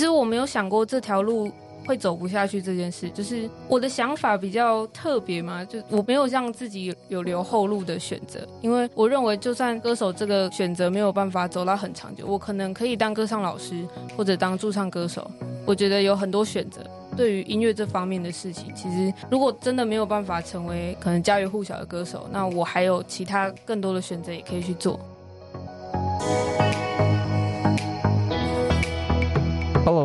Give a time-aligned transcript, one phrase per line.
[0.00, 1.52] 其实我没有想过这条路
[1.84, 13.86] 会走不下去这件事，就是我的想法比较特别嘛，就我没有让自己有留后路的选择，因为我认为就算歌手这个选择没有办法走到很长久，我可能可以当歌唱老师
[14.16, 15.30] 或者当驻唱歌手，
[15.66, 16.80] 我觉得有很多选择。
[17.14, 24.98] 对于音乐这方面的事情，其实如果真的没有办法成为可能家喻户晓的歌手，那我还有其他更多的选择也可以去做。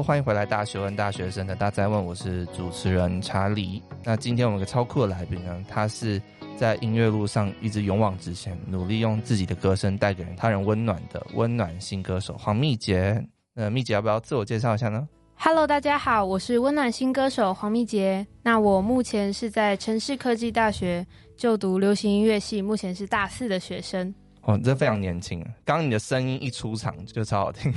[0.03, 3.81] 欢迎回来，大学问大学生的大哉问，我是主持人查理。
[4.03, 6.21] 那今天我们有个超酷的来宾呢，他是
[6.57, 13.23] 在音乐路上一直勇往直前，努力用自己的歌声带给人他人温暖的温暖新歌手黄蜜杰。
[13.53, 18.25] 那密婕要不要自我介绍一下呢？Hello，大家好，我是温暖新歌手黄蜜杰。
[18.41, 21.05] 那我目前是在城市科技大学
[21.37, 24.13] 就读流行音乐系，目前是大四的学生。
[24.45, 25.39] 哦，这非常年轻。
[25.63, 27.73] 刚刚你的声音一出场就超好听，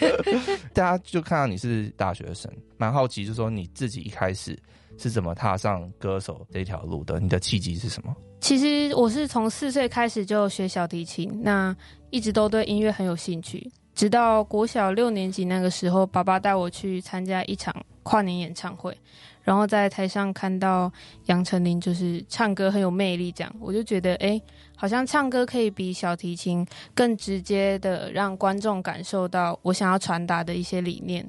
[0.72, 4.58] 大家就看到你是大学生，蛮好奇，就是说你自己一开始
[4.98, 7.18] 是怎么踏上歌手这条路的？
[7.18, 8.14] 你的契机是什么？
[8.40, 11.74] 其实我是从四岁开始就学小提琴，那
[12.10, 18.94] 一直都对音乐很有兴趣，直到国小六年级那个时候，爸爸带我去参加一场跨年演唱会。
[19.46, 20.92] 然后在台上看到
[21.26, 24.42] 杨丞琳，就是唱歌很有魅力，这样我就觉得，哎，
[24.74, 26.66] 好像唱歌可以比小提琴
[26.96, 31.24] 更直接的让观众感受到我想要传达的一些理念。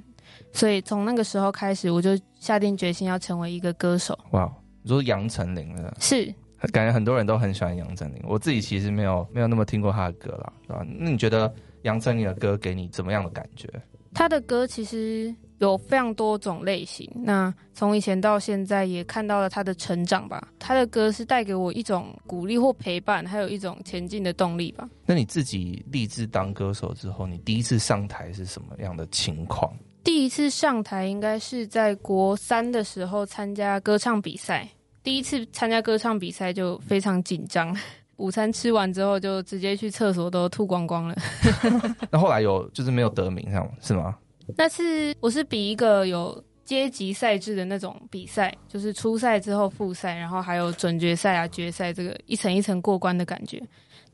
[0.51, 4.17] 所以从那个时候开始，我就下定决心要成为一个歌手。
[4.31, 4.51] 哇，
[4.81, 6.33] 你说杨丞琳了，是
[6.71, 10.83] 感觉很多人都很喜欢杨丞琳，我自己其实没有没有那么听过她的歌啦，对吧？
[10.97, 13.69] 那你觉得杨丞琳的歌给你怎么样的感觉？
[14.11, 15.35] 她的歌其实。
[15.59, 20.47] 有非常多种类型，那从以前到现在也看到了他的成长吧。
[20.59, 24.87] 他的歌是带给我一种鼓励或陪伴，还有一种前进的动力吧。
[25.05, 29.71] 那你自己立志当歌手之后，你第一次上台是什么样的情况？
[30.03, 34.67] 第一次上台应该是在国三的时候参加歌唱比赛。
[35.03, 37.75] 第一次参加歌唱比赛就非常紧张，
[38.17, 41.15] 午餐吃完之后就直接去厕所都吐光光了。
[42.11, 44.15] 那后来有就是没有得名，这样是吗？
[44.55, 53.61] 那次我是比一个有阶级赛制的那种比赛，就是初赛之后复赛，然后还有准决赛啊、决赛，这个一层一层过关的感觉。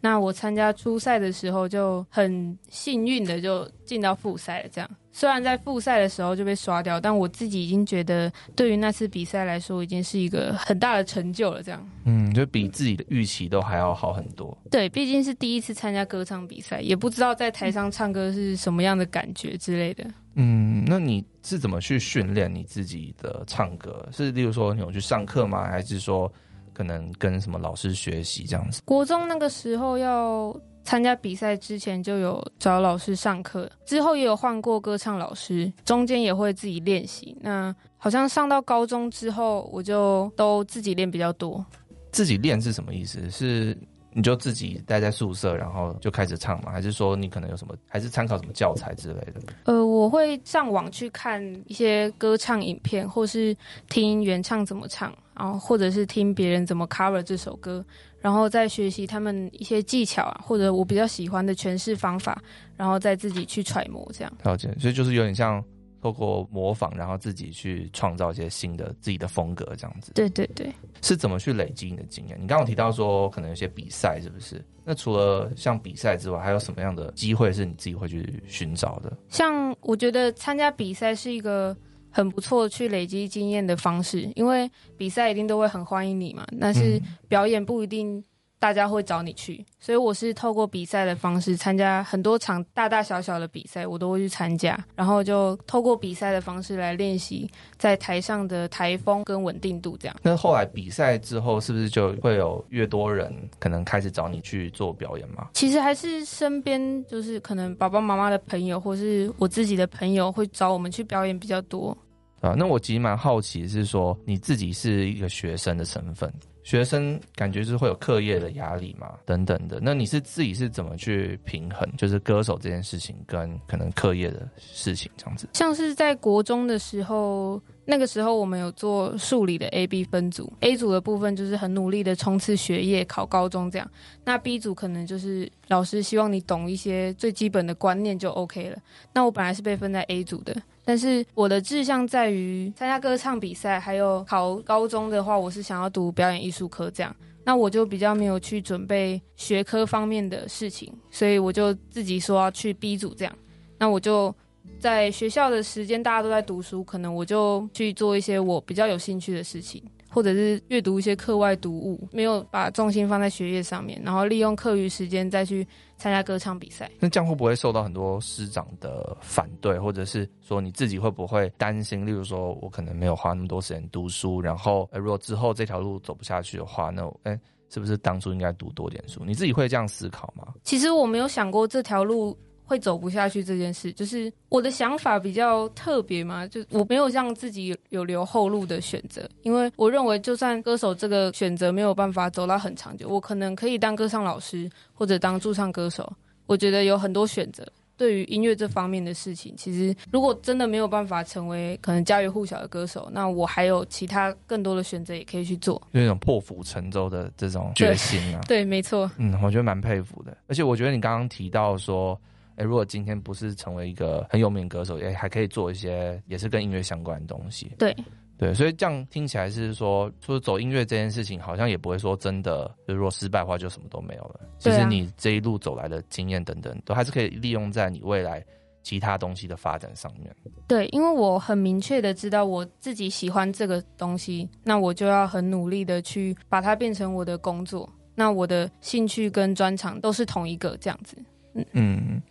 [0.01, 4.89] 那我参加初赛的时候就很幸运的就进到复赛了，这样。
[5.13, 11.89] 虽然在复赛的时候就被刷掉，但我自己已经觉得对于那次比赛来说已经是一个很大的成就了，这样。
[12.03, 14.57] 嗯，就比自己的预期都还要好很多。
[14.69, 20.03] 对，毕竟是第一次参加歌唱比赛，也不知道在台上唱歌是什么样的感觉之类的。
[20.35, 24.07] 嗯，那你是怎么去训练你自己的唱歌？
[24.11, 25.63] 是例如说你有去上课吗？
[25.65, 26.31] 还是说？
[26.75, 28.81] 可能跟什么老师学习这样子。
[28.83, 37.37] 国中那个时候要参加比赛之前就有找老师上课，之后也有换过歌唱老师，中间也会自己练习。
[37.41, 41.63] 那好像上到高中之后，我就都自己练比较多。
[42.11, 43.29] 自己练是什么意思？
[43.29, 43.77] 是？
[44.15, 46.71] 你就自己待在宿舍，然后就开始唱吗？
[46.71, 49.41] 还是说你可能有什么，还是参考什么教材之类的？
[49.65, 53.55] 呃，我会上网去看一些歌唱影片，或是
[53.89, 57.83] 听原唱怎么唱，然后或者是听别人怎么 cover 这首歌，
[58.19, 62.41] 然后再学习他们一些技巧啊，或者我比较喜欢的诠释方法，
[62.77, 64.33] 然后再自己去揣摩这样。
[64.43, 65.63] 了解，所以就是有点像。
[66.03, 70.11] 透过模仿，然后自己去创造一些新的自己的风格，这样子。
[70.13, 70.69] 对对对，
[71.01, 72.37] 是怎么去累积你的经验？
[72.41, 74.61] 你刚刚提到说，可能有些比赛，是不是？
[74.83, 79.17] 那除了像比赛之外，还有什么样的机会是你自己会去寻找的？
[79.29, 81.73] 像我觉得参加比赛是一个
[82.09, 86.45] 很不错去累积经验的方式，因为比赛一定都会很欢迎你嘛。
[86.59, 88.21] 但是表演不一定。
[88.63, 97.45] 大家会找你去，所以我是透过比赛的方式参加很多场大大小小的比赛，我都会去参加，然后就透过比赛的方式来练习
[97.77, 100.15] 在台上的台风跟稳定度这样。
[100.21, 105.49] 那后来比赛之后，是不是就会有越多人可能开始找你去做表演吗？
[105.51, 111.97] 其实还是身边就是可能爸爸妈妈的朋友，或是我自己的朋友会找我们去表演比较多。
[112.39, 116.33] 啊，那我其实蛮好奇，是说你自己是一个学生的身份。
[116.63, 119.79] 学生感觉是会有课业的压力嘛，等等的。
[119.81, 125.47] 那你是自己是怎么去平衡，就是歌手这件事情跟可能课业的事情这样子？
[125.53, 133.89] 像是在国中的时候，那个时候我们有做数理的 A、B 分组，A 组的部分就是很努力的冲刺学业，考高中这样。
[134.23, 138.77] 那 B 组可能就是老师希望你懂一些最基本的观念就 OK 了。
[139.13, 140.55] 那我本来是被分在 A 组的。
[140.85, 147.15] 但是我的志向在于参加歌唱比赛，还有考高中的话，我是想要读表演艺术科这样。
[147.45, 153.37] 那我就比较没有去准备学科方面的事情，所以我就自己说要去 B 组这样。
[153.77, 154.33] 那我就
[154.79, 159.83] 在学校的时间大家都在读书，可能我就去做一些我比较有兴趣的事情。
[160.13, 165.67] 或者是阅读一些课外读物，没有把重心放在学业上面，然后利用课余时间再去
[165.97, 166.89] 参加歌唱比赛。
[166.99, 172.05] 那这样会不会受到很多师长的反对，或者是说你自己会不会担心？
[172.05, 177.39] 例如说，我可能没有花那么多时间读书，然后，如果之后这条路走不下去的话，那，哎，
[177.69, 179.23] 是不是当初应该读多点书？
[179.25, 180.53] 你自己会这样思考吗？
[180.63, 182.37] 其实我没有想过这条路。
[182.73, 196.11] 会走不下去这件事，就是我的想法比较特别嘛，就我没有让自己有留后路的选择，因为我认为就算歌手这个选择没有办法走到很长久，我可能可以当歌唱老师或者当驻唱歌手。
[196.47, 197.63] 我觉得有很多选择，
[197.95, 208.41] 对于音乐这方面的事情，其实如果真的没有办法成为可能家喻户晓的歌手，那我还有其他更多的选择也可以去做，就那种破釜沉舟的这种决心啊。
[208.47, 209.09] 对，对，没错。
[209.17, 212.19] 嗯，我觉得蛮佩服的，而且我觉得你刚刚提到说。
[212.55, 217.71] 哎，如果今天不是成为一个很有名歌手，哎，还可以做一些也是跟音乐相关的东西。
[217.77, 217.95] 对
[218.37, 224.39] 对，所以这样听起来是说，说走音乐这件事情，好像也不会说真的，就如果失败的话，就什么都没有了。
[224.57, 228.43] 其实你这一路走来的经验等等，都还是可以利用在你未来
[228.81, 230.35] 其他东西的发展上面。
[230.67, 237.87] 对，因为我很明确的知道我自己喜欢这个东西，那我就要很努力的去把它变成我的工作。
[238.15, 241.15] 那我的兴趣跟专长都是同一个这样子。
[241.53, 242.21] 嗯嗯。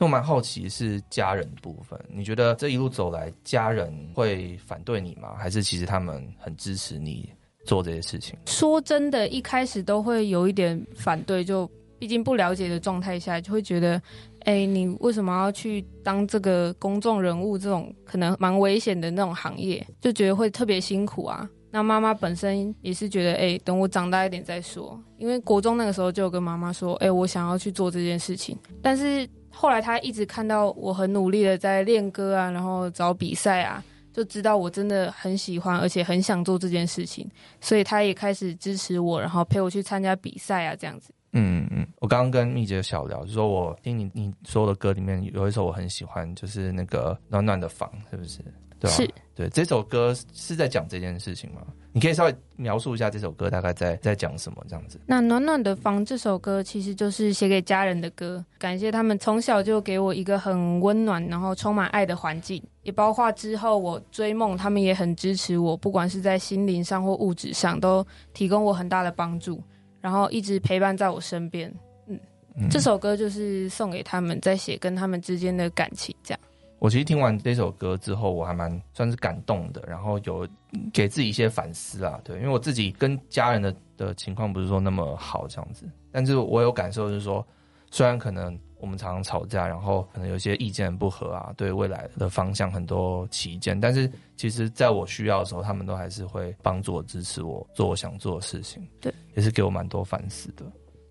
[0.00, 5.34] 那我蛮好奇是家人部分，你觉得这一路走来，家人会反对你吗？
[5.36, 7.28] 还是其实他们很支持你
[7.66, 8.34] 做这些事情？
[8.46, 14.00] 说真的，一开始都会有一点反对，就毕竟不了解的状态下，就会觉得，
[14.44, 17.58] 哎、你为什么要去当这个公众人物？
[17.58, 21.46] 这种可能蛮危险的那种行业，就觉得会特别辛苦啊。
[21.70, 24.98] 那妈妈本身也是觉得，哎、等我长大一点再说。
[25.18, 29.28] 因为国中那个时候就有跟妈妈说，哎、我想要去做这件事情，但是。
[29.50, 33.82] 后来他一直看到我很努力的在练歌啊，然后找比赛啊，
[34.12, 37.28] 就知道我真的很喜欢，而且很想做这件事情，
[37.60, 41.12] 所以他也开始支持我，然后陪我去参加比赛啊，这样子。
[41.32, 48.40] 嗯嗯，我刚刚跟蜜姐小聊，就说我听你你说的歌里面有一首我很喜欢，就是那个暖暖的房，是不是？
[48.80, 48.96] 对吧？
[48.96, 49.10] 是。
[49.36, 51.62] 对，这首歌是在讲这件事情吗？
[51.92, 55.00] 你可以稍微描述一下这首歌大概在在讲什么这样子。
[55.06, 69.62] 那暖暖的房这首歌其实就是写给家人的歌，感谢他们从小就给我一个很温暖，然后充满爱的环境，也包括之后我追梦，他们也很支持我，不管是在心灵上或物质上，都提供我很大的帮助，
[70.02, 71.72] 然后一直陪伴在我身边。
[72.06, 72.20] 嗯，
[72.56, 76.40] 嗯，这首歌就是送给他们，在写跟他们之间的感情这样。
[76.80, 80.48] 我其实听完这首歌之后，我还蛮算是感动的，然后有
[80.92, 87.46] 给自己一些反思啊，对，因为我自己跟家人的的情况不是说那么好这样子，但是我有感受就是说，
[87.90, 100.64] 虽然可能我们常常吵架，然后可能有些意见不合啊，对未来的方向很多歧见，但是其实在我需要的时候，他们都还是会帮助我、支持我做我想做的事情，对，也是给我蛮多反思的。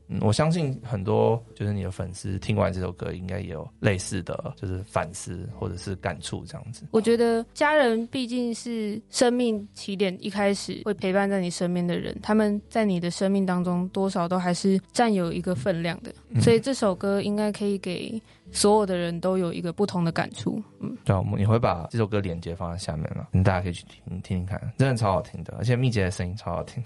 [0.10, 6.86] 嗯，我相信很多就是你的粉丝听完这首歌，应该也有类似的就是反思或者是感触这样子。
[6.92, 16.12] 我觉得家人毕竟是生命起点，一开始会陪伴在你身边的人，他们在你的生命当中多少都还是占有一个分量的，
[16.42, 18.22] 所以这首歌应该可以给。
[18.52, 26.84] 所有的人都有一个不同的感触，嗯，对啊，我们也会把这首歌连接放在下面了，大家可以去听听听看，真的超好听的，而且蜜姐的声音超好听，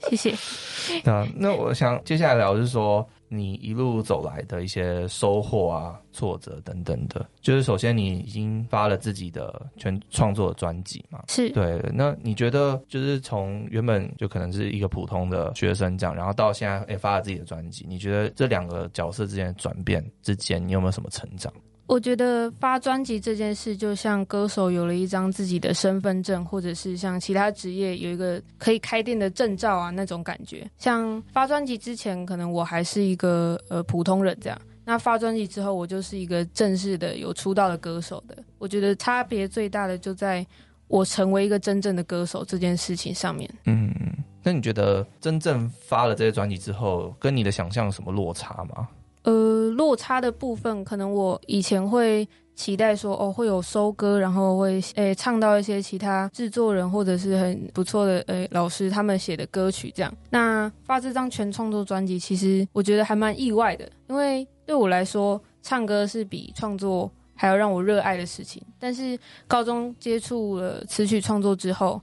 [0.08, 0.34] 谢谢。
[1.04, 3.06] 那那我想接下来聊就是说。
[3.26, 11.20] 你一路走来的一些收获啊、挫折等等的，就是首先你已经发了自己的全创作的专辑嘛？
[11.26, 11.82] 是对。
[11.92, 21.52] 那你觉得，就是从原本就可能是一个普通的学生这样，然后到现在也发了自己的专辑，你觉得这两个角色之间的转变之间，你有没有什么成长？
[21.86, 30.68] 我觉得发专辑这件事，就像歌手有了一张自己的身份证，或者是像其他职业有一个可以开店的证照啊，那种感觉。
[30.78, 34.58] 像发专辑之前，可能我还是一个呃普通人这样。
[34.86, 38.36] 那发专辑之后，我就是一个正式的有出道的歌手的。
[38.58, 40.46] 我觉得差别最大的就在
[40.88, 43.48] 我成为一个真正的歌手这件事情上面。
[43.66, 43.94] 嗯，
[44.42, 48.88] 那你觉得真正发了这些专辑之后，跟你的想象有什么落差吗？
[49.24, 60.14] 呃，落差的部分，可能我以前会期待说，哦，会有收歌，然后会诶唱到一些其他制作人或者是很不错的诶老师他们写的歌曲这样。
[60.30, 68.62] 那发这张全创作专辑，其实我觉得还蛮意外的，因为对我来说，唱歌是比创作还要让我热爱的事情。
[68.78, 72.00] 但是高中接触了词曲创作之后，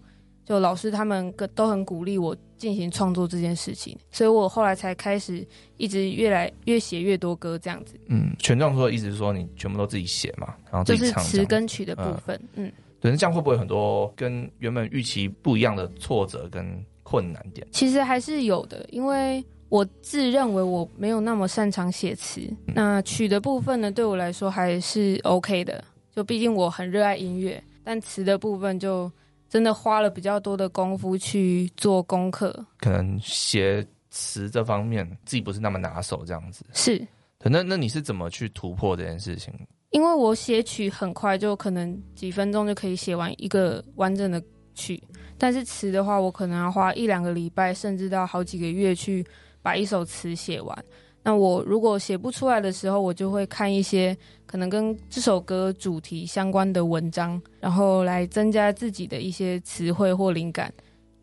[0.52, 7.98] 就老师他们都很鼓励我进行创作这件事情，所以我后来才开始一直越来越写越多歌这样子。
[8.08, 11.24] 嗯，全创作的意思是说你全部都自己写嘛，然后自己唱。
[11.24, 17.66] 就是词跟曲的部分，嗯，嗯对，那这样会不会很多跟原本预期不一样的挫折跟困难点？
[17.72, 25.82] 其实还是有的，因为我自认为我没有那么擅长写词，嗯、那曲的部分呢，对我来说还是 OK 的。
[26.14, 29.10] 就毕竟我很热爱音乐，但词的部分就
[29.52, 32.66] 真的花了比较多的功夫去做功课。
[32.80, 36.66] 可能写词这方面自己不是那么拿手，这样子。
[36.74, 37.06] 是。
[37.44, 39.54] 那那你是怎么去突破这件事情？
[39.90, 44.42] 因为我写曲很快，就可能几分钟就可以写完一个完整的
[44.74, 45.04] 曲，
[45.38, 49.26] 但是词的话，我可能要花一两个礼拜，甚至到好几个月去
[49.62, 50.86] 把一首词写完。
[51.24, 60.74] 那我如果写不出来的时候，我就会看一些可能跟这首歌主题相关的文章，然后来增加自己的一些词汇或灵感，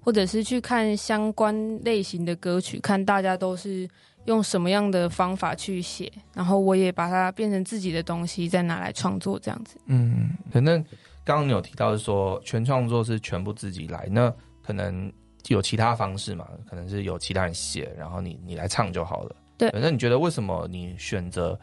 [0.01, 1.53] 或者是去看相关
[1.83, 3.89] 类型的歌曲，看大家都是
[4.27, 9.77] 用什么样的方法去写，然后我也把它变成自己的东西，再拿来创作这样子。
[9.87, 10.81] 嗯，可能
[11.25, 15.13] 刚刚你有提到是说全创作是全部自己来，那可能
[15.49, 16.47] 有其他方式嘛？
[16.71, 19.35] 可能是有其他人写，然后你你来唱就好了。
[19.59, 21.59] 对，那你觉得为什么你选择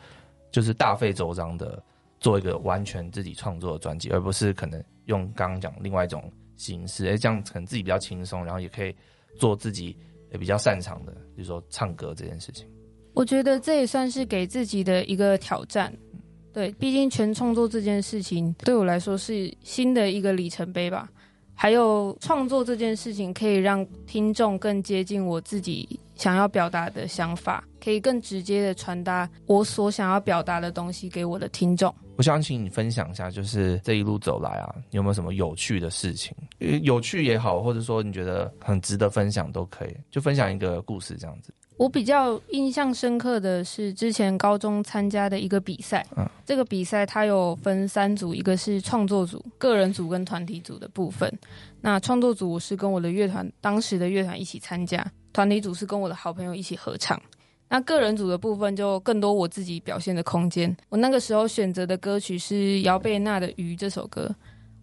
[0.51, 1.81] 就是大费周章的
[2.19, 7.07] 做一个完全自己创作的专辑，而不是可能用刚刚讲另外一种形式？
[7.07, 8.93] 哎，这样可能自己比较轻松，然后也可以
[9.39, 9.97] 做自己
[10.31, 12.67] 也比较擅长的，比如说唱歌这件事情。
[13.13, 15.93] 我觉得这也算是给自己的一个挑战。
[16.51, 21.09] 对，毕竟全创作这件事情对我来说是新的一个里程碑吧。
[21.53, 31.93] 还有创作这件事情可以让听众更接近我自己想要表达的想法，可以更直接的传达我所想要表达的东西给我的听众。
[32.15, 36.35] 我想请你分享一下，就是这一路走来啊，有没有什么有趣的事情？
[36.81, 41.53] 有趣也好，或者说你觉得很值得分享都可以，就分享一个故事这样子。
[41.77, 51.31] 我比较印象深刻的是之前高中参加的一个比赛，嗯，这个比赛它有分三组，一个是创作组、个人组跟团体组的部分。
[51.81, 57.21] 那创作组我是跟我的乐团，当时的乐团一起参加，团体组是跟我的好朋友一起合唱。
[57.69, 60.75] 那个人组的部分就更多我自己表现的空间。
[60.89, 64.29] 我那个时候选择的歌曲是姚贝娜的《鱼》这首歌。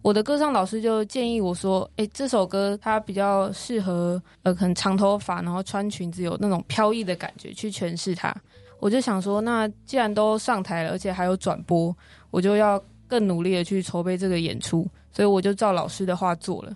[0.01, 8.35] 我的歌唱老师就建议我说：“诶，这首歌它比较适合呃，可能长头发，然后穿裙子，有那种飘逸的感觉去诠释它。”
[8.81, 11.95] 我就想说，那既然都上台了，而且还有转播，
[12.31, 14.85] 我就要更努力的去筹备这个演出。
[15.09, 16.75] 所以我就照老师的话做了。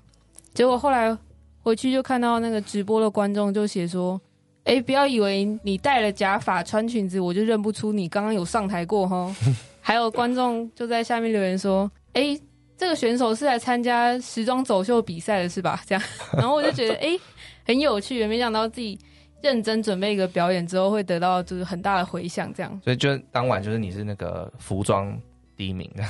[0.54, 1.16] 结果后来
[1.64, 4.22] 回去就看到那个直播的观众就写说
[4.68, 9.36] ：“诶，不要以为你戴了假发穿裙子，我就认不出你刚刚有上台过哈。
[9.82, 12.40] ”还有观众就在下面留言说：“诶。”
[12.80, 15.82] 这个选手是来参加时装走秀比赛的，是吧？
[15.88, 16.04] 这样，
[16.38, 17.20] 然后我就觉得，哎、欸，
[17.66, 18.96] 很有趣，也没想到自己
[19.42, 22.80] 认真准备一个表演之后，会得到就是很大的回响，这样。
[22.84, 25.20] 所以就当晚就是你是那个服装
[25.58, 26.04] 第一名的。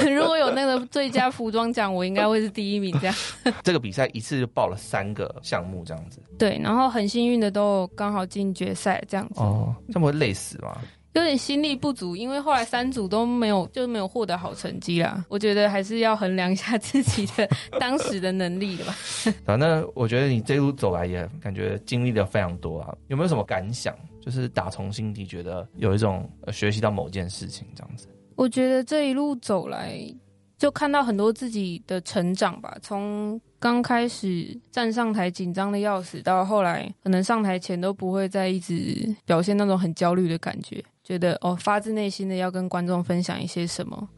[0.00, 3.14] 对， 如果有那个最佳服装奖，我应该会是第一名，这样。
[3.62, 6.20] 这个比赛一次就报了三个项目，这样子。
[6.38, 9.40] 对，然后很幸运的都刚好进决赛，这样子。
[9.40, 10.76] 哦，这么会累死吗？
[11.12, 15.22] 有点心力不足，因为后来三组都没有，就没有获得好成绩啦。
[15.28, 17.46] 我觉得还是要衡量一下自己的
[17.78, 18.96] 当时的能力的吧。
[19.44, 22.96] 反正我觉得你这一路走来也感觉经历的非常多啊。
[23.08, 23.94] 有没有什么感想？
[24.22, 28.08] 就是打从心底觉得有一种学习到某件事情这样子。
[28.36, 29.98] 我觉得这一路走来，
[30.58, 32.76] 就看到很多自己的成长吧。
[32.80, 40.82] 从刚开始站上台紧张的要死，到后来可能上台前都不会再一直表现那种很焦虑的感觉。
[41.04, 44.08] 觉得哦，发自内心的要跟观众分享一些什么，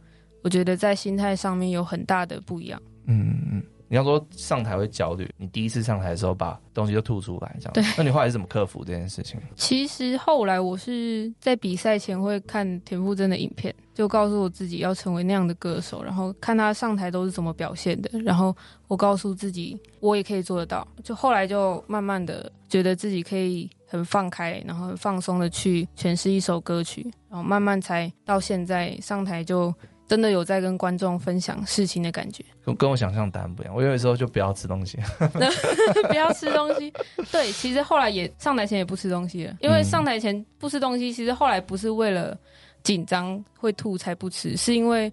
[0.43, 2.81] 我觉得在心态上面有很大的不一样。
[3.07, 7.73] 嗯嗯，你要说上台会焦虑，你第一次上台的时候把东西就吐出来，这样。
[7.73, 7.83] 对。
[7.97, 9.41] 那你后来是怎么克服这件事情？
[9.57, 18.55] 其实后来我是在比赛前会看田馥甄的影片，就告诉我自己要成为那样的歌手，然后看他上台都是怎么表现的，然后
[18.89, 20.87] 我告诉自己我也可以做得到。
[21.03, 23.71] 就后来就慢慢的觉得自己可以。
[23.87, 29.73] 很放开，然后很放松的去诠释一首歌曲，然后慢慢才到现在上台就
[30.09, 32.45] 真的有在跟观众分享事情的感觉。
[32.65, 34.99] 跟跟我想象答案不一样，我有的时候就不要吃东西，
[36.09, 36.93] 不要吃东西。
[37.31, 42.37] 对，其实后来也上台前也不吃东西了，因为上台前不吃东西，其实后来不是为了
[42.85, 45.13] 紧张会吐才不吃，是因为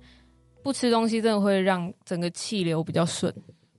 [0.62, 3.34] 不吃东西真的会让整个气流比较顺。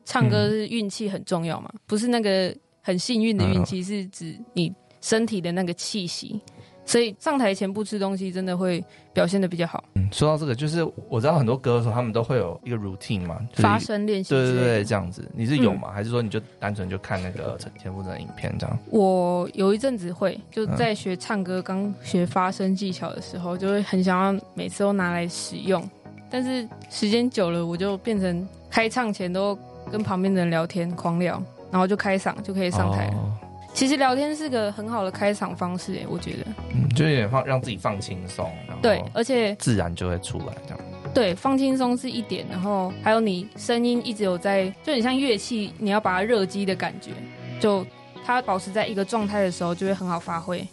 [0.05, 4.75] 唱歌是运气很重要嘛，不是那个很幸运的运气，是指你。
[5.05, 6.41] 身体的那个气息，
[6.85, 9.83] 所以上台前不吃东西，真的会表现的比较好。
[9.95, 14.31] 嗯，说到这个，就是我知道很多歌手他们都会有一个 routine 嘛，就是、发声练习。
[14.31, 15.89] 对对对，这样子，你是有吗？
[15.91, 18.79] 嗯、还是说你就单纯就看那个陈田馥甄的影片这样？
[18.91, 25.83] 我有一阵子会就在学唱歌，刚、嗯、学发声技巧的时候，就会很想要每次都拿来使用。
[26.29, 29.57] 但是时间久了，我就变成开唱前都
[29.91, 33.15] 跟旁边的人聊天狂聊，然后就开嗓就可以上台了。
[33.15, 33.33] 哦、
[33.75, 38.52] 其实聊天是个很好的开场方式，哎，我觉得，嗯，就有点放让自己放轻松，
[38.83, 40.79] 对，而且自然就会出来这样。
[41.14, 47.12] 对，放轻松是一点，然后还有你声音一直有在，就很像乐器，你要把它热机的感觉，
[47.59, 47.85] 就
[48.25, 50.67] 它保持在一个状态的时候，就会很好发挥。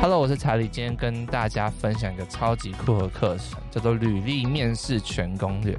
[0.00, 5.78] Hello，我是查理，今天跟大家分享一个超级酷的课程，叫做履历面试全攻略。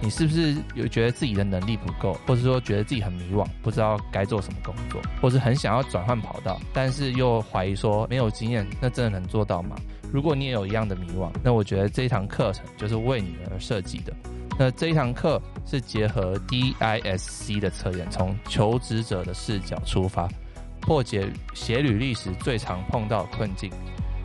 [0.00, 9.76] 你是不是有觉得自己的能力不够，或者说觉得自己很迷惘，不知道该做什么工作，或是很想要转换跑道，但是又怀疑说没有经验，那真的能做到吗？
[10.12, 14.12] 如果你也有一样的迷惘，那我觉得这一堂课程就是为你而设计的。
[14.58, 20.28] 那这一堂课是结合 DISC 的测验，从求职者的视角出发。
[20.80, 23.70] 破解写履历时最常碰到的困境，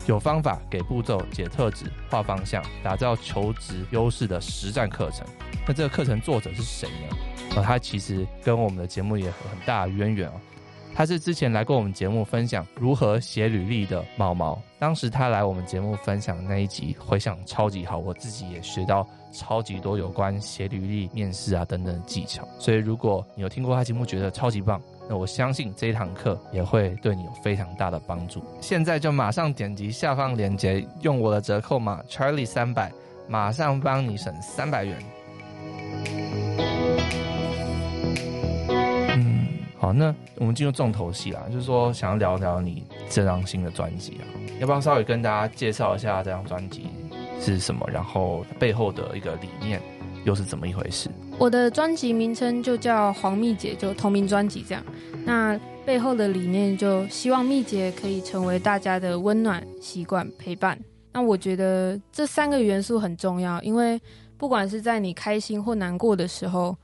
[0.06, 5.26] 有方法、给步骤、解特质、画方向，打造求职优势的实战课程。
[5.66, 7.16] 那这个课程作者是谁呢？
[7.56, 10.32] 呃，他其实跟我们的节目也有很大的渊源哦。
[10.92, 14.60] 他是之前来过我们节目分享如何写履历的毛毛。
[14.78, 22.46] 当时他来我们节目分享那一集，回想超级好，我自己也学到超级多有关写履历、面试啊等等的技巧。
[22.58, 24.80] 所以如果你有听过他节目，觉得超级棒。
[25.10, 28.40] 那我相信这一堂课也会对你有非常大的帮助。
[28.60, 32.92] 现在就马上点击下方链接，用我的折扣码 Charlie 三百，
[33.26, 34.96] 马上帮你省三百元。
[38.68, 44.22] 嗯，好，那我们进入重头戏啦，就是说想要聊聊你这张新的专辑啊，
[44.60, 46.86] 要不要稍微跟大家介绍一下这张专辑
[47.40, 49.82] 是什么，然后背后的一个理念
[50.24, 51.08] 又是怎么一回事？
[51.38, 54.84] 我的专辑名称就叫黄蜜姐，就同名专辑这样。
[55.24, 60.78] 那背后的理念就希望蜜姐可以成为大家的温暖、习惯、陪伴。
[61.12, 64.00] 那我觉得这三个元素很重要，因为
[64.36, 66.76] 不管是在你开心或难过的时候，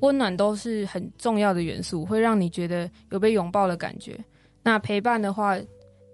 [0.00, 4.18] 温暖都是很重要的元素，会让你觉得有被拥抱的感觉。
[4.62, 5.56] 那陪伴的话，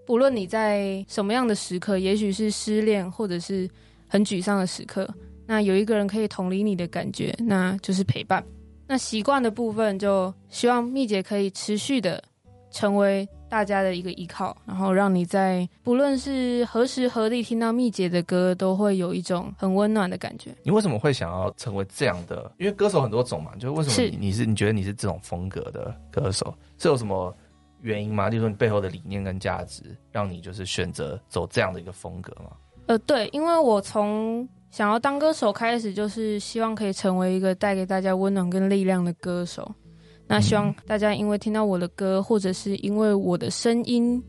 [0.05, 3.69] 不论你在什么样的时刻，也许是失恋或者是
[4.09, 5.09] 很沮丧的时刻。
[5.47, 8.45] 那有一个人可以同理你的感觉，那就是陪伴。
[8.87, 12.23] 那习惯的部分，就希望蜜姐可以持续的
[12.71, 20.55] 成为大家的一个依靠，然后让你在不论是何时何地听到蜜姐的歌，都会有一种很温暖的感觉。
[20.63, 22.51] 你为什么会想要成为这样的？
[22.59, 27.35] 因为歌手很多种嘛，就为什么你是你是你觉得你是这种风格的歌手，是有什么
[27.81, 28.29] 原因吗？
[28.29, 32.51] 就是说你背后的理念跟价值，让你就是选择走这样的一个风格吗？
[32.87, 39.73] 呃，对，因为我从想要当歌手开始，就是希望可以成为一个带给大家温暖跟力量的歌手。
[40.27, 44.21] 那希望大家因为听到我的歌，或者是因为我的声音，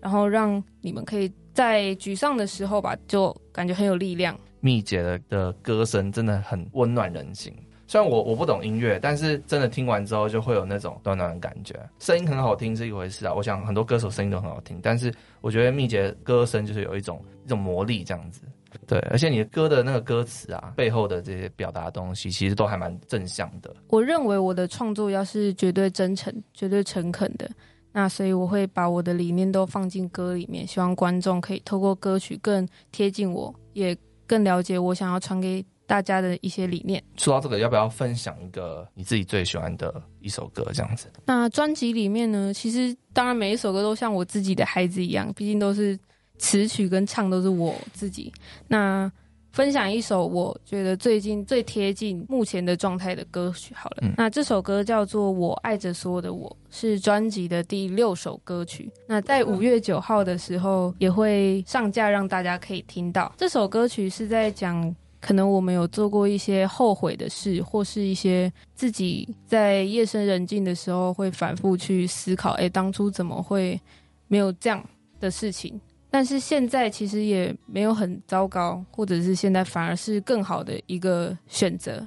[0.00, 4.38] 然后让你们可以在沮丧的时候吧，就感觉很有力量。
[4.60, 7.52] 蜜姐的的歌声真的很温暖人心。
[7.88, 11.74] 虽然我我不懂音乐，但是真的听完之后就会有那种暖暖的感觉。
[11.98, 18.42] 声音很好听是一回事啊，我想很多歌手声音都很好听，但是我觉得蜜姐歌声就是有一种一种魔力这样子。
[18.86, 23.74] 对，而且你的歌的那个歌词啊，背后的这些表达的东西，其实都还蛮正向的。
[23.88, 27.50] 我认为我的创作要是绝对真诚、绝对诚恳的，
[27.92, 37.02] 那所以我会把我的理念都放进歌里面，希望观众可以透过歌曲更贴近我，也更了解我想要传给大家的一些理念。
[37.16, 40.70] 说到这个，要不要分享一个你自己最喜欢的一首歌？
[40.74, 41.08] 这样子。
[41.24, 45.98] 那专辑里面呢，其实当然每一首歌都像我自己的孩子一样，毕竟都是。
[46.38, 48.32] 词曲跟唱都是我自己。
[48.66, 49.10] 那
[49.50, 53.96] 分享一首我觉得最近最贴近目前的状态的歌曲好了。
[54.02, 54.12] 嗯。
[54.16, 58.88] 那这首歌叫做《我爱着所有的我》，是专辑的第六首歌曲。
[59.06, 63.32] 那在五月九号的时候也会上架，让大家可以听到。
[63.36, 73.80] 这首歌曲是在讲，可能我们有做过一些后悔的事，或是一些自己在夜深人静的时候会反复去思考，哎，当初怎么会
[74.28, 74.84] 没有这样
[75.18, 75.80] 的事情？
[76.10, 82.06] 但是现在其实也没有很糟糕，或者是现在反而是更好的一个选择。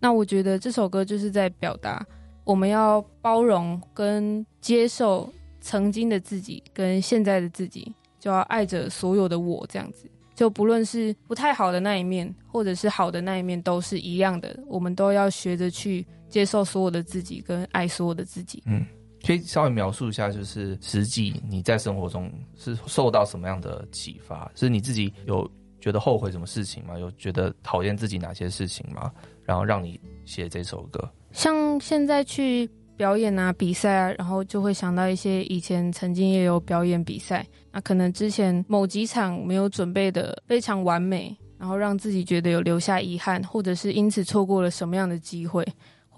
[0.00, 2.04] 那我觉得这首歌就是在表达，
[2.44, 10.08] 我们要包容跟接受曾经的自己跟现在的自己，就要爱着所有的我这样子。
[10.34, 14.56] 就不论是不太好的那一面，或者是好的那一面，都是一样的。
[14.68, 18.62] 我们都要学着去接受所有的自己，跟爱所有的自己。
[18.66, 18.86] 嗯。
[19.28, 24.50] 可以稍微描述一下，就是实际你在生活中是受到什么样的启发？
[24.54, 25.46] 是你自己有
[25.82, 26.98] 觉得后悔什么事情吗？
[26.98, 29.12] 有觉得讨厌自己哪些事情吗？
[29.44, 31.06] 然后让你写这首歌？
[31.32, 45.62] 像现在去表演啊、比赛啊，然后就会想到一些以前曾经也有表演比赛，那可能之前某几场没有准备的非常完美，然后让自己觉得有留下遗憾，或者是因此错过了什么样的机会。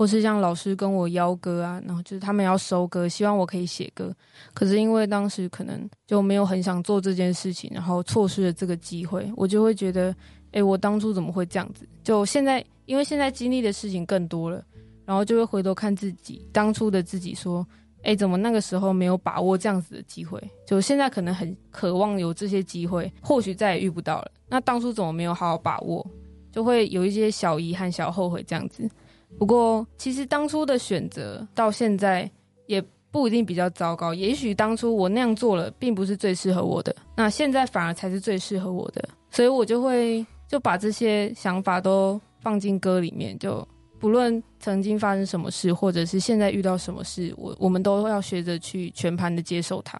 [0.00, 4.10] 或是像老师跟我邀歌啊，然后就是他们要收歌，希望我可以写歌，
[4.54, 10.16] 可是因为当时可能就没有很想做这件事情，然后错失了这个机会，我就会觉得，
[10.52, 11.86] 哎，我当初怎么会这样子？
[12.02, 14.64] 就现在，因为现在经历的事情更多了，
[15.04, 17.66] 然后就会回头看自己当初的自己，说，
[18.02, 20.42] 哎，怎么那个时候没有把握这样子的机会？
[20.66, 24.30] 就现在可能很渴望有这些机会，或许再也遇不到了。
[24.48, 26.10] 那当初怎么没有好好把握？
[26.50, 28.88] 就会有一些小遗憾、小后悔这样子。
[29.38, 32.30] 不过，其实当初的选择到现在
[32.66, 34.12] 也不一定比较糟糕。
[34.12, 39.08] 也许当初我那样做了，并不是最适合我的，那现在反而才是最适合我的。
[39.30, 43.38] 所以我就会就把这些想法都放进歌里面。
[43.38, 43.66] 就
[43.98, 49.96] 不论曾经发生什么事，或者是现在遇到什么事，我我们都要学着去全盘的接受它。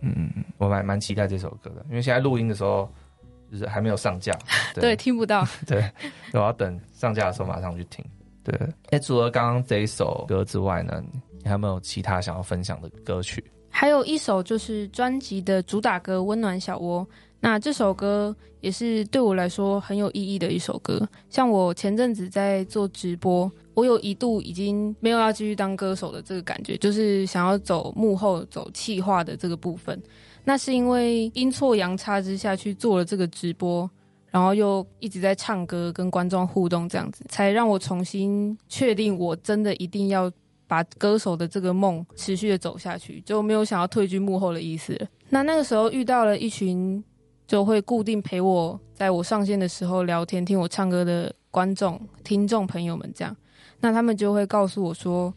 [0.00, 2.88] 嗯嗯嗯，我蛮蛮期待这首歌的，因为现在录音的时候
[3.50, 4.32] 就是还没有上架，
[4.74, 5.46] 对， 对，听不到。
[5.66, 5.90] 对，
[6.32, 8.04] 我要等上架的时候马上去听。
[8.44, 8.54] 对，
[8.90, 11.02] 哎，除了刚刚这一首歌之外呢，
[11.38, 13.42] 你还有没有其他想要分享的歌曲？
[13.70, 17.00] 还有一首就是专辑的主打歌《温暖小窝》，
[17.40, 21.08] 那这首歌也是对我来说很有意义的一首歌。
[21.28, 30.00] 像我前阵子在做直播，我有一度已经没有要继续当歌手的这个感觉，就是想要走幕后、走企划的这个部分。
[30.44, 33.90] 那是因为阴错阳差之下去做了这个直播。
[34.34, 40.28] 然后又一直在唱歌，跟观众互动，这样子才让我重新确定，我真的一定要
[40.66, 44.98] 把歌手的这个梦持续的走下去，就没有想要退居幕后的意思。
[45.28, 47.00] 那那个时候遇到了一群
[47.46, 53.36] 就会固定陪我在我上线的时候聊天、听我唱歌的观众、听众朋友们，这样，
[53.78, 55.32] 那他们就会告诉我说，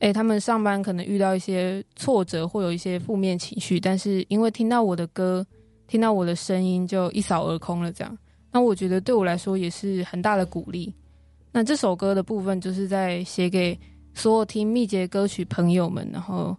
[0.00, 5.46] 诶，他们上班可能遇到一些挫折，或有一些负面情绪，但是因为听到我的歌。
[5.88, 8.16] 听到我的声音就一扫而空了，这样，
[8.52, 10.94] 那我觉得对我来说也是很大的鼓励。
[11.50, 13.76] 那这首歌的部分就是在写给
[14.14, 16.56] 所有听密结歌曲朋友们，然后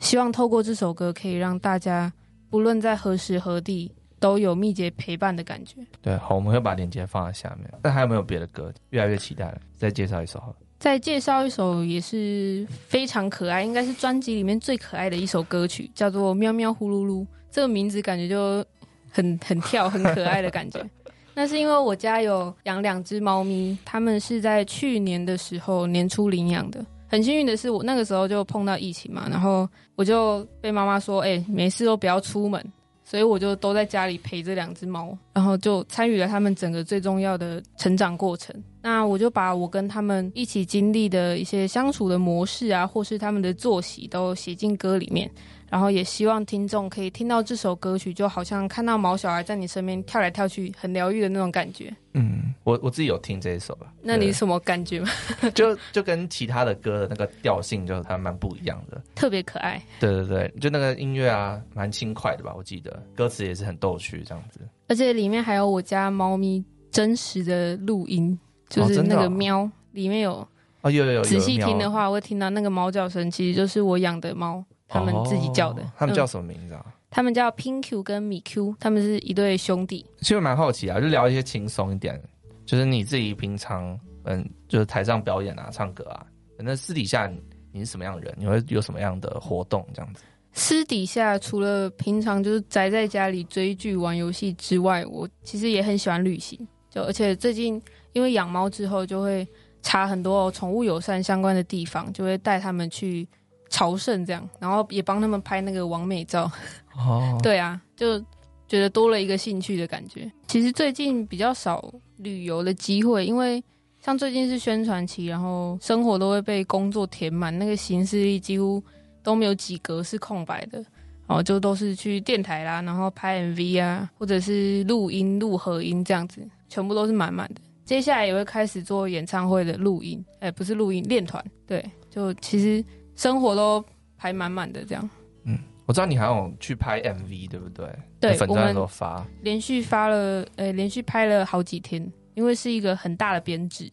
[0.00, 2.12] 希望透过这首歌可以让大家
[2.50, 5.76] 不论在何时何地都有密结陪伴的感觉。
[6.02, 7.72] 对，好，我们会把链接放在下面。
[7.82, 8.72] 那还有没有别的歌？
[8.90, 10.56] 越来越期待了，再介绍一首好了。
[10.78, 17.22] 再介绍一首也是非常可爱，应该是专辑里面最可爱的一首歌曲，叫做《喵喵呼噜噜》。
[17.58, 18.64] 这个名字感觉就
[19.10, 20.80] 很很跳，很可爱的感觉。
[21.34, 26.86] 那是因为我家有养两只猫咪，它们是在去年的时候年初领养的。
[27.08, 32.64] 很幸运的是，我那个时候就碰到疫情嘛，然后我就被妈妈说：“哎，没事都不要出门。”
[33.02, 38.54] 所以我就都在家里陪这两只猫，然后就参与了他们整个最重要的成长过程。
[38.82, 45.28] 那我就把我跟他们一起经历的一些相处的模式啊，或是他们的作息，都写进歌里面。
[45.70, 51.94] 然后也希望听众可以听到这首歌曲，就好像看到毛小孩在你身边跳来跳去，很疗愈的那种感觉。
[52.14, 53.92] 嗯，我我自己有听这一首吧。
[54.02, 55.08] 那你什么感觉吗？
[55.54, 59.80] 就就跟其他的歌的那个调性就还蛮不一样的，特别可爱。
[60.00, 62.54] 对对对，就那个音乐啊，蛮轻快的吧？
[62.56, 64.60] 我记得歌词也是很逗趣这样子。
[64.88, 68.36] 而且里面还有我家猫咪真实的录音，
[68.68, 70.48] 就是那个喵，哦哦、里面有
[70.80, 71.22] 哦，有有有。
[71.22, 74.64] 仔细听的话，会听到那个猫叫声，其实就是我养的猫。
[74.88, 76.82] 他们自己叫的，哦、他们叫什么名字啊？
[76.86, 80.04] 嗯、他们叫 Pinku 跟米 Q，他们是一对兄弟。
[80.20, 82.20] 其实蛮好奇啊，就聊一些轻松一点，
[82.64, 86.26] 就是你自己平常嗯，就是台上表演啊、唱歌啊，
[86.58, 87.30] 那私底下
[87.70, 88.34] 你是什么样的人？
[88.38, 90.22] 你会有什么样的活动这样子？
[90.54, 96.58] 私底下除了平常就是宅在家里追剧、玩游戏之外，我其实也很喜欢旅行。
[96.88, 97.80] 就而且最近
[98.14, 99.46] 因为养猫之后，就会
[99.82, 103.28] 查很多宠物友善相关的地方，就会带他们去。
[103.68, 106.50] 朝圣这样，然后也帮他们拍那个完美照。
[106.96, 108.18] 哦， 对啊，就
[108.66, 110.30] 觉得多了一个兴趣的感觉。
[110.46, 113.62] 其实最近比较少旅游的机会，因为
[114.00, 118.82] 像最近是宣传期，然后生活都会被工作填满，那个行事历几乎
[119.22, 120.84] 都没有几格是空白的。
[121.26, 127.60] 然后就都是去电台啦，然后拍 MV 啊，或者是录音、录合音这样子，全部都是满满的。
[127.84, 131.44] 接下来也会开始做演唱会的录音，哎，不是录音，练团。
[131.66, 132.82] 对，就其实。
[133.18, 133.84] 生活都
[134.16, 135.10] 排满满的这样，
[135.42, 137.84] 嗯，我知道你还有去拍 MV，对不对？
[138.20, 143.90] 对，粉专都发，连续发了，呃、欸，连续拍了好几天，因为是一个很大的编制，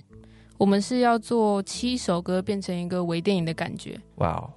[0.60, 4.00] 我们是要做七首歌变成一个微电影的感觉。
[4.18, 4.54] 哇哦，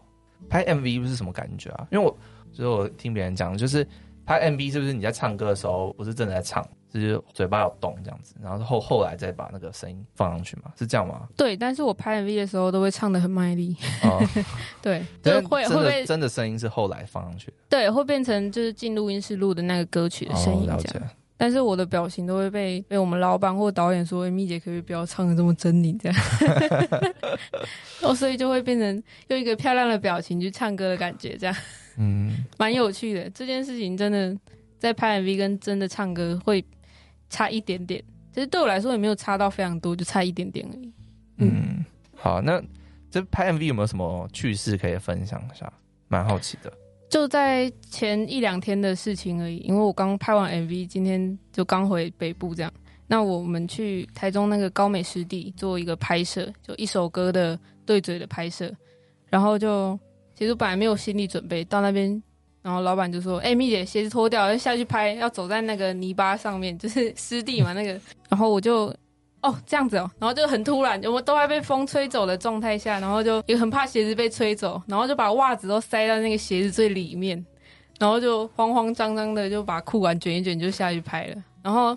[0.50, 1.88] 拍 MV 是什么感觉啊？
[1.90, 2.14] 因为我
[2.52, 3.86] 就是我听别人讲，就是
[4.26, 10.72] 拍 MV 是不是你在唱歌的时候不是真的在唱，就是嘴巴有动这样子，然后后后来再把那个声音放上去嘛？
[10.78, 11.28] 是这样吗？
[11.36, 13.76] 对，但是我拍 MV 的时候都会唱的很卖力。
[14.02, 14.20] 哦，
[14.80, 17.54] 对，就是会会被真的声音是后来放上去的。
[17.68, 21.06] 对，会变成就是进录音室录的那个歌曲的声音这样。
[21.06, 26.18] 哦，但是我的表情都会被被我们老板或导演说：“欸、蜜姐可不可以不要唱的这么狰狞？”这样，
[28.02, 31.54] 哦，所以就会变成用一个漂亮的表情去唱歌的感觉，这样，
[31.96, 33.30] 嗯，蛮有趣的。
[33.30, 34.36] 这件事情真的
[34.78, 36.64] 在拍 MV 跟真的唱歌会
[37.28, 40.92] 差一点点，其实对我来说也没有差到非常多，就差一点点而已。
[41.38, 42.62] 嗯，嗯好，那
[43.10, 45.72] 这拍 MV 有没有什么趣事可以分享一下？
[46.08, 46.72] 蛮好奇的。
[47.08, 52.72] 就在前一两天的事情而已，因为我刚拍完 MV，今天就刚回北部这样。
[53.06, 58.70] 那我们去台中那个高美湿地做一个拍摄，就一首歌的对嘴的拍摄。
[59.30, 59.98] 然后就
[60.34, 62.22] 其实本来没有心理准备，到那边，
[62.62, 67.92] 然后老板就说：“哎、欸，蜜姐鞋子脱掉，要下去拍，要走在那个泥巴上面， 就是湿地嘛那个。”
[68.28, 68.94] 然后我就。
[69.40, 77.46] 哦，这样子哦，然后就很突然，我们都还被风吹走的状态下，然后就也很怕鞋子被吹走，然后就把袜子都塞到那个鞋子最里面，
[78.00, 81.36] 然后就慌慌张张的就把裤管卷一卷就下去拍了。
[81.62, 81.96] 然后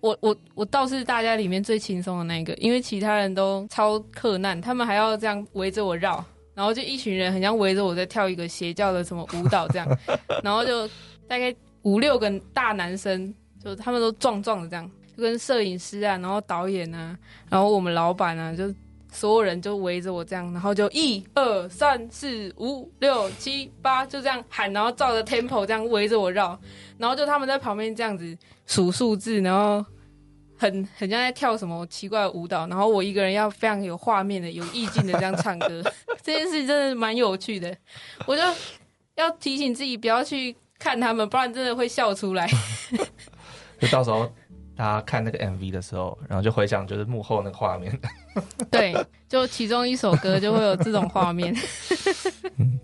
[0.00, 6.22] 我我我倒是大家里面最轻松的那个，因为其他人都超克难，他们还要这样围着我绕，
[6.62, 9.98] 然后就一群人很像围着我在跳一个邪教的什么舞蹈这样，
[10.44, 10.86] 然后就
[11.26, 14.88] 大概五六个大男生，就他们都壮壮的这样。
[15.16, 17.18] 就跟摄影师啊，然后导演啊，
[17.50, 18.72] 然后我们老板啊，就
[19.10, 26.56] 所有人就围着我这样，然后就一二三四五六七八就这样喊，然后照着 tempo 这样围着我绕，
[26.96, 29.84] 然后就他们在旁边这样子数数字，然后
[30.62, 35.82] 很很像在跳什么奇怪的舞蹈，然后我一个人要非常有画面的、有意境的这样唱歌，
[36.22, 37.76] 这件事真的蛮有趣的，
[38.26, 38.42] 我就
[39.16, 42.48] 要提醒自己不要去看他们，不然真的会笑出来，
[43.80, 44.30] 就到时候。
[44.74, 47.96] 大家看那个 MV 的时候，然后就回想就是幕后那个画面。
[48.72, 48.96] 对，
[49.28, 51.54] 就其中一首歌就会有这种画面。
[52.56, 52.80] 嗯，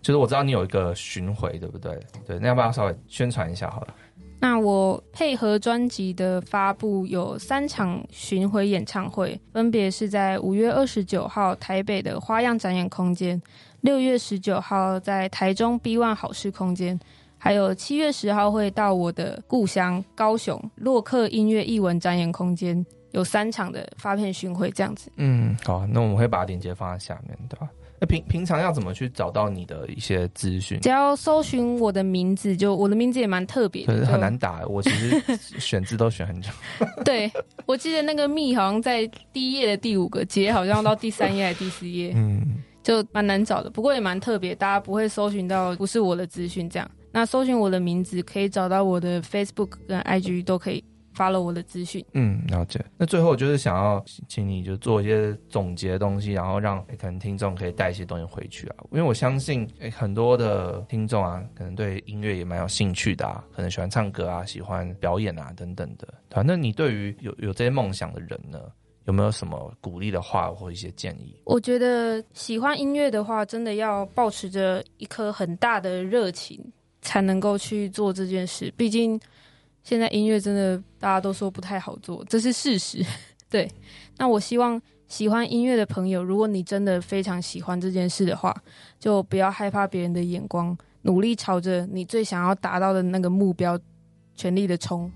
[0.00, 1.98] 就是我知道你有一个巡回，对不对？
[2.24, 3.94] 对，那要不要稍微宣传一下好了？
[4.42, 13.40] 那我配合专辑的发布有三场巡回演唱会，分别是在五月二十九号台北的花样展演空间，
[13.82, 16.98] 六月十九号在台中 B One 好事空间。
[17.38, 25.08] 还有七月十号会到我的故乡高雄洛克音乐艺文展演空间，有三场的发片巡回这样子。
[25.18, 27.68] 嗯，好，那我们会把链接放在下面，对吧？
[28.02, 30.80] 那平平常要怎么去找到你的一些资讯？
[30.80, 34.66] 只要搜寻我的名字，就我的名字也蛮特别的，很难打。
[34.66, 36.50] 我其实选字都选很久。
[37.04, 37.30] 对，
[37.64, 43.70] 我记得那个密好像在第一页的第五个，结好像到第三页还是第四页，嗯，就蛮难找的。
[43.70, 46.90] 不过也蛮特别，大家不会搜寻到不是我的资讯这样。
[47.12, 50.82] 那搜寻我的名字，可以找到我的 Facebook 跟 IG，都可以
[51.16, 52.04] follow 我的资讯。
[52.12, 52.84] 嗯，了解。
[52.96, 58.76] 那最后就是想要请你就做一些总结的东西，然后让、欸、可能听众可以带一些东西回去啊。
[58.92, 66.06] 因为我相信、欸、很多的听众啊，可能对音乐也蛮有兴趣的啊，可能喜欢唱歌啊，喜欢表演啊等等的。
[66.30, 68.60] 反正你对于有有这些梦想的人呢，
[69.04, 71.34] 有没有什么鼓励的话或一些建议？
[71.44, 76.60] 我觉得喜欢音乐的话，真的要保持着一颗很大的热情。
[77.04, 78.72] 才能够去做这件事。
[78.76, 79.20] 毕竟
[79.82, 83.04] 现在音乐真的大家都说不太好做，这是事实。
[83.50, 83.70] 对，
[84.16, 88.56] 那我希望喜欢音乐的朋友，如果你真的非常喜欢这件事的话，
[88.98, 93.78] 就不要害怕别人的眼光，努力朝着你最想要达到的那个目标
[94.34, 95.10] 全力的冲，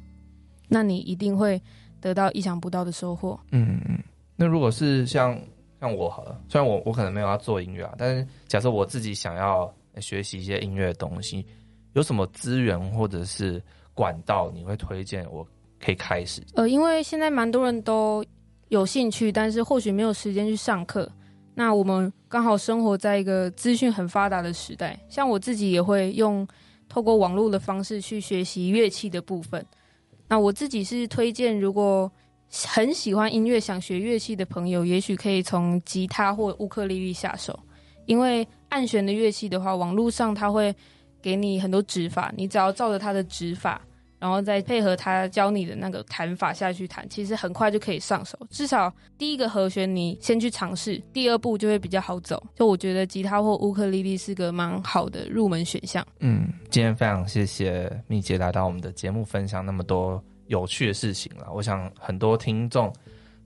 [0.69, 1.61] 那你一定会
[2.01, 3.39] 得到意想不到的收获。
[3.53, 3.99] 嗯嗯。
[4.37, 5.41] 那如果是像
[5.81, 11.47] 像我好了，虽然我我可能没有要做音乐啊，但是假设我自己想要学习一些音乐的东西。
[11.95, 13.63] 有什么资源或者是
[13.97, 15.45] 管道，你会推荐我
[15.81, 16.43] 可以开始？
[16.55, 18.23] 呃，因为现在蛮多人都
[18.69, 21.11] 有兴趣，但是或许没有时间去上课。
[21.55, 26.47] 那我们刚好生活在一个资讯很发达的时代，像我自己也会用
[26.91, 29.65] 透过网络的方式去学习乐器的部分。
[30.29, 32.13] 那我自己是推荐，如果
[32.67, 37.59] 很喜欢音乐、想学乐器的朋友，也许可以从吉他或乌克丽丽下手，
[38.05, 40.75] 因为按弦的乐器的话，网络上它会。
[41.27, 43.81] 给你很多指法，你只要照着他的指法，
[44.21, 48.39] 然后再配合他教你的那个弹法下去弹，其实很快就可以上手。
[48.49, 52.41] 至少第一个和弦你先去尝试，第二步就会比较好走。
[52.55, 56.07] 就我觉得吉他或乌克丽丽是个蛮好的入门选项。
[56.21, 61.53] 嗯，今天非常谢谢蜜姐来到我们的节目，分享那么多有趣的事情了。
[61.53, 62.93] 我想很多听众。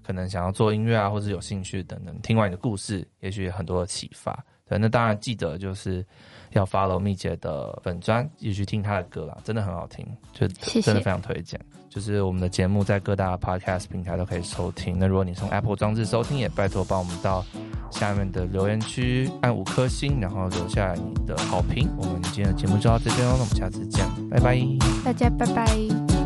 [0.02, 4.44] 可能想要做音乐啊，或者有兴趣等等，听完你的故事，也许有很多的启发。
[4.66, 6.04] 对，那当然记得就是
[6.52, 10.48] 要 follow 蜜姐的粉专，也去听她的歌啦，真的很好听，就
[10.80, 11.60] 真的非常推荐。
[11.88, 14.96] 就是我们的节目在各大 podcast 平台都可以收听。
[14.96, 17.44] 那如果你从 Apple 装置收听，也拜托帮我们到
[17.90, 21.88] 下面的留言区按五颗星，然后留下你的好评。
[21.98, 24.56] 我们今天的节目就到这边喽，那我们下次见，拜拜，
[25.04, 26.19] 大家拜拜。